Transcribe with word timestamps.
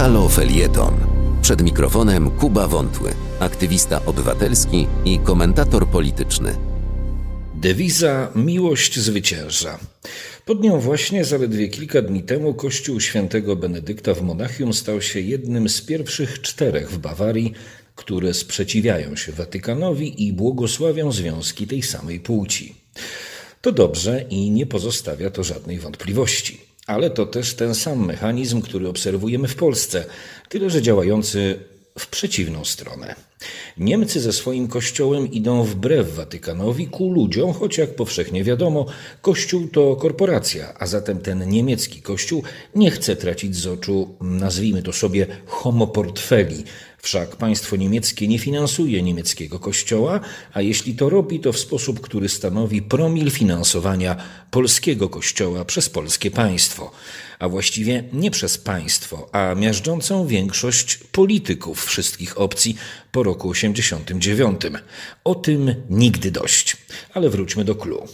Halo 0.00 0.28
Felieton. 0.28 0.94
Przed 1.42 1.62
mikrofonem 1.62 2.30
Kuba 2.30 2.68
Wątły, 2.68 3.12
aktywista 3.40 4.04
obywatelski 4.06 4.86
i 5.04 5.18
komentator 5.18 5.88
polityczny. 5.88 6.56
Dewiza 7.54 8.32
Miłość 8.34 8.98
zwycięża. 8.98 9.78
Pod 10.44 10.62
nią 10.62 10.80
właśnie 10.80 11.24
zaledwie 11.24 11.68
kilka 11.68 12.02
dni 12.02 12.22
temu 12.22 12.54
Kościół 12.54 13.00
Świętego 13.00 13.56
Benedykta 13.56 14.14
w 14.14 14.22
Monachium 14.22 14.72
stał 14.72 15.02
się 15.02 15.20
jednym 15.20 15.68
z 15.68 15.80
pierwszych 15.80 16.40
czterech 16.40 16.90
w 16.90 16.98
Bawarii, 16.98 17.52
które 17.94 18.34
sprzeciwiają 18.34 19.16
się 19.16 19.32
Watykanowi 19.32 20.26
i 20.26 20.32
błogosławią 20.32 21.12
związki 21.12 21.66
tej 21.66 21.82
samej 21.82 22.20
płci. 22.20 22.74
To 23.60 23.72
dobrze 23.72 24.24
i 24.30 24.50
nie 24.50 24.66
pozostawia 24.66 25.30
to 25.30 25.44
żadnej 25.44 25.78
wątpliwości. 25.78 26.69
Ale 26.90 27.10
to 27.10 27.26
też 27.26 27.54
ten 27.54 27.74
sam 27.74 28.06
mechanizm, 28.06 28.60
który 28.60 28.88
obserwujemy 28.88 29.48
w 29.48 29.54
Polsce, 29.54 30.04
tyle 30.48 30.70
że 30.70 30.82
działający 30.82 31.58
w 31.98 32.06
przeciwną 32.06 32.64
stronę. 32.64 33.14
Niemcy 33.78 34.20
ze 34.20 34.32
swoim 34.32 34.68
kościołem 34.68 35.30
idą 35.32 35.62
wbrew 35.62 36.14
Watykanowi 36.14 36.86
ku 36.86 37.12
ludziom, 37.12 37.52
choć 37.52 37.78
jak 37.78 37.94
powszechnie 37.94 38.44
wiadomo, 38.44 38.86
kościół 39.22 39.68
to 39.68 39.96
korporacja, 39.96 40.74
a 40.78 40.86
zatem 40.86 41.18
ten 41.18 41.48
niemiecki 41.48 42.02
kościół 42.02 42.42
nie 42.74 42.90
chce 42.90 43.16
tracić 43.16 43.56
z 43.56 43.66
oczu, 43.66 44.14
nazwijmy 44.20 44.82
to 44.82 44.92
sobie, 44.92 45.26
homoportfeli. 45.46 46.64
Wszak 47.02 47.36
państwo 47.36 47.76
niemieckie 47.76 48.28
nie 48.28 48.38
finansuje 48.38 49.02
niemieckiego 49.02 49.58
kościoła, 49.58 50.20
a 50.52 50.60
jeśli 50.60 50.94
to 50.94 51.10
robi, 51.10 51.40
to 51.40 51.52
w 51.52 51.58
sposób, 51.58 52.00
który 52.00 52.28
stanowi 52.28 52.82
promil 52.82 53.30
finansowania 53.30 54.16
polskiego 54.50 55.08
kościoła 55.08 55.64
przez 55.64 55.88
polskie 55.88 56.30
państwo 56.30 56.90
a 57.40 57.48
właściwie 57.48 58.04
nie 58.12 58.30
przez 58.30 58.58
państwo, 58.58 59.28
a 59.32 59.54
miażdżącą 59.54 60.26
większość 60.26 60.96
polityków 60.96 61.84
wszystkich 61.84 62.40
opcji 62.40 62.76
po 63.12 63.22
roku 63.22 63.48
89. 63.48 64.60
O 65.24 65.34
tym 65.34 65.74
nigdy 65.90 66.30
dość. 66.30 66.76
Ale 67.14 67.30
wróćmy 67.30 67.64
do 67.64 67.74
clue. 67.74 68.08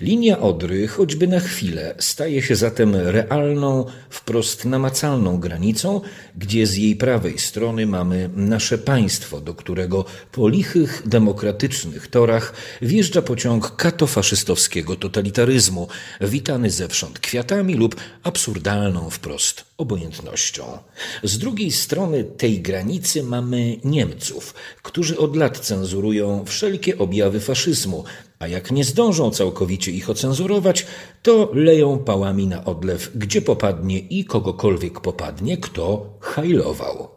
Linia 0.00 0.38
Odry, 0.40 0.88
choćby 0.88 1.26
na 1.26 1.40
chwilę, 1.40 1.94
staje 1.98 2.42
się 2.42 2.56
zatem 2.56 2.96
realną, 2.96 3.86
wprost 4.10 4.64
namacalną 4.64 5.40
granicą, 5.40 6.00
gdzie 6.36 6.66
z 6.66 6.76
jej 6.76 6.96
prawej 6.96 7.38
strony 7.38 7.86
mamy 7.86 8.30
nasze 8.36 8.78
państwo, 8.78 9.40
do 9.40 9.54
którego 9.54 10.04
po 10.32 10.48
lichych, 10.48 11.02
demokratycznych 11.06 12.08
torach 12.08 12.52
wjeżdża 12.82 13.22
pociąg 13.22 13.76
katofaszystowskiego 13.76 14.96
totalitaryzmu, 14.96 15.88
witany 16.20 16.70
zewsząd 16.70 17.18
kwiatami 17.18 17.74
lub 17.74 17.96
absurdalną 18.22 19.10
wprost 19.10 19.69
obojętnością. 19.80 20.78
Z 21.22 21.38
drugiej 21.38 21.70
strony 21.70 22.24
tej 22.24 22.60
granicy 22.60 23.22
mamy 23.22 23.76
Niemców, 23.84 24.54
którzy 24.82 25.18
od 25.18 25.36
lat 25.36 25.58
cenzurują 25.58 26.44
wszelkie 26.44 26.98
objawy 26.98 27.40
faszyzmu, 27.40 28.04
a 28.38 28.48
jak 28.48 28.70
nie 28.70 28.84
zdążą 28.84 29.30
całkowicie 29.30 29.90
ich 29.92 30.10
ocenzurować, 30.10 30.86
to 31.22 31.50
leją 31.54 31.98
pałami 31.98 32.46
na 32.46 32.64
odlew, 32.64 33.10
gdzie 33.14 33.42
popadnie 33.42 33.98
i 33.98 34.24
kogokolwiek 34.24 35.00
popadnie, 35.00 35.56
kto 35.56 36.18
hajlował. 36.20 37.08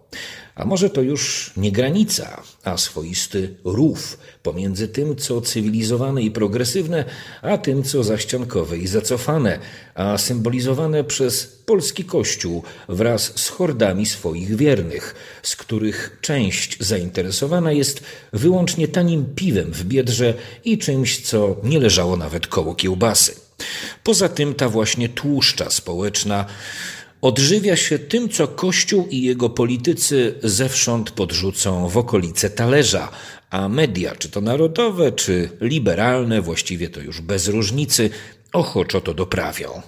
A 0.55 0.65
może 0.65 0.89
to 0.89 1.01
już 1.01 1.51
nie 1.57 1.71
granica, 1.71 2.43
a 2.63 2.77
swoisty 2.77 3.55
rów 3.63 4.17
pomiędzy 4.43 4.87
tym, 4.87 5.15
co 5.15 5.41
cywilizowane 5.41 6.21
i 6.21 6.31
progresywne, 6.31 7.05
a 7.41 7.57
tym, 7.57 7.83
co 7.83 8.03
zaściankowe 8.03 8.77
i 8.77 8.87
zacofane, 8.87 9.59
a 9.95 10.17
symbolizowane 10.17 11.03
przez 11.03 11.45
polski 11.65 12.03
kościół 12.03 12.63
wraz 12.89 13.39
z 13.39 13.49
hordami 13.49 14.05
swoich 14.05 14.55
wiernych, 14.55 15.15
z 15.43 15.55
których 15.55 16.17
część 16.21 16.77
zainteresowana 16.79 17.71
jest 17.71 18.03
wyłącznie 18.33 18.87
tanim 18.87 19.25
piwem 19.35 19.71
w 19.71 19.83
biedrze 19.83 20.33
i 20.65 20.77
czymś, 20.77 21.21
co 21.21 21.55
nie 21.63 21.79
leżało 21.79 22.17
nawet 22.17 22.47
koło 22.47 22.75
kiełbasy. 22.75 23.35
Poza 24.03 24.29
tym 24.29 24.55
ta 24.55 24.69
właśnie 24.69 25.09
tłuszcza 25.09 25.69
społeczna 25.69 26.45
odżywia 27.23 27.75
się 27.75 27.99
tym, 27.99 28.29
co 28.29 28.47
Kościół 28.47 29.07
i 29.07 29.21
jego 29.21 29.49
politycy 29.49 30.39
zewsząd 30.43 31.11
podrzucą 31.11 31.89
w 31.89 31.97
okolice 31.97 32.49
talerza, 32.49 33.11
a 33.49 33.69
media, 33.69 34.15
czy 34.15 34.29
to 34.29 34.41
narodowe, 34.41 35.11
czy 35.11 35.49
liberalne, 35.61 36.41
właściwie 36.41 36.89
to 36.89 36.99
już 36.99 37.21
bez 37.21 37.47
różnicy, 37.47 38.09
ochoczo 38.53 39.01
to 39.01 39.13
doprawią. 39.13 39.81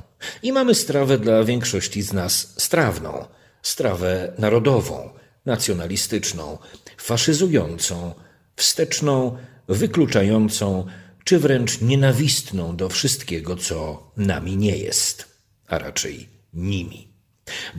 I 0.44 0.51
mamy 0.51 0.75
strawę 0.75 1.18
dla 1.18 1.44
większości 1.44 2.01
z 2.01 2.13
nas 2.13 2.53
strawną, 2.57 3.25
strawę 3.62 4.34
narodową, 4.38 5.09
nacjonalistyczną, 5.45 6.57
faszyzującą, 6.97 8.13
wsteczną, 8.56 9.38
wykluczającą, 9.68 10.85
czy 11.24 11.40
wręcz 11.40 11.81
nienawistną 11.81 12.75
do 12.75 12.90
wszystkiego, 12.90 13.56
co 13.56 14.12
nami 14.18 14.57
nie 14.57 14.78
jest, 14.78 15.25
a 15.68 15.78
raczej 15.78 16.29
nimi 16.53 17.15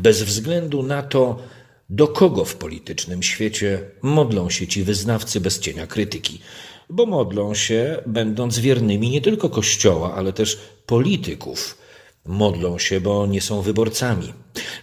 bez 0.06 0.22
względu 0.22 0.82
na 0.82 1.02
to, 1.02 1.38
do 1.90 2.08
kogo 2.08 2.44
w 2.44 2.56
politycznym 2.56 3.22
świecie 3.22 3.80
modlą 4.02 4.50
się 4.50 4.66
ci 4.66 4.82
wyznawcy 4.82 5.40
bez 5.40 5.60
cienia 5.60 5.86
krytyki, 5.86 6.40
bo 6.90 7.06
modlą 7.06 7.54
się, 7.54 8.02
będąc 8.06 8.58
wiernymi 8.58 9.10
nie 9.10 9.20
tylko 9.20 9.48
Kościoła, 9.48 10.14
ale 10.14 10.32
też 10.32 10.58
polityków. 10.86 11.78
Modlą 12.26 12.78
się, 12.78 13.00
bo 13.00 13.26
nie 13.26 13.40
są 13.40 13.62
wyborcami. 13.62 14.32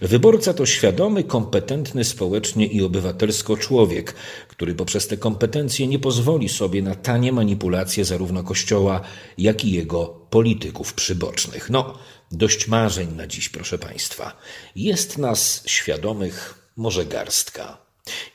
Wyborca 0.02 0.54
to 0.54 0.66
świadomy, 0.66 1.24
kompetentny 1.24 2.04
społecznie 2.04 2.66
i 2.66 2.82
obywatelsko 2.82 3.56
człowiek, 3.56 4.14
który 4.48 4.74
poprzez 4.74 5.08
te 5.08 5.16
kompetencje 5.16 5.86
nie 5.86 5.98
pozwoli 5.98 6.48
sobie 6.48 6.82
na 6.82 6.94
tanie 6.94 7.32
manipulacje 7.32 8.04
zarówno 8.04 8.42
Kościoła, 8.42 9.00
jak 9.38 9.64
i 9.64 9.72
jego 9.72 10.06
polityków 10.30 10.94
przybocznych. 10.94 11.70
No, 11.70 11.98
dość 12.32 12.68
marzeń 12.68 13.08
na 13.16 13.26
dziś, 13.26 13.48
proszę 13.48 13.78
Państwa. 13.78 14.36
Jest 14.76 15.18
nas 15.18 15.62
świadomych 15.66 16.68
może 16.76 17.04
garstka. 17.04 17.83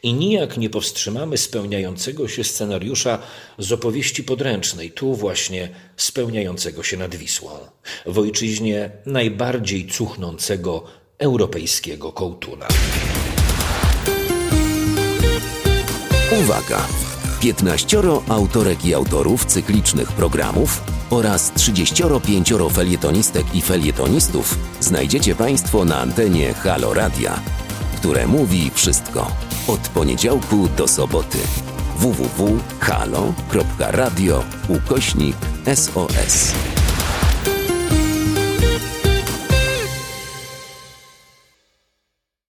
I 0.04 0.14
nijak 0.14 0.58
nie 0.58 0.70
powstrzymamy 0.70 1.38
spełniającego 1.38 2.28
się 2.28 2.44
scenariusza 2.44 3.20
z 3.58 3.72
opowieści 3.72 4.24
podręcznej, 4.24 4.92
tu 4.92 5.16
właśnie 5.16 5.70
spełniającego 5.98 6.84
się 6.84 6.98
nad 6.98 7.16
Wisłą, 7.16 7.50
w 8.06 8.20
ojczyźnie 8.20 8.90
najbardziej 9.06 9.88
cuchnącego 9.88 10.84
europejskiego 11.18 12.12
kołtuna. 12.12 12.68
Uwaga! 16.42 16.88
15 17.42 18.02
autorek 18.28 18.86
i 18.86 18.94
autorów 18.94 19.46
cyklicznych 19.46 20.12
programów 20.12 20.82
oraz 21.10 21.52
35 21.54 22.54
felietonistek 22.74 23.46
i 23.56 23.62
felietonistów 23.62 24.58
znajdziecie 24.80 25.36
Państwo 25.36 25.86
na 25.86 26.00
antenie 26.00 26.54
Halo 26.54 26.94
Radia, 26.94 27.40
które 27.98 28.28
mówi 28.28 28.72
wszystko 28.76 29.49
od 29.70 29.90
poniedziałku 29.90 30.68
do 30.78 30.88
soboty. 30.88 31.38
www.halo.radio 31.98 34.44
ukośnik 34.70 35.38
SOS. 35.76 36.54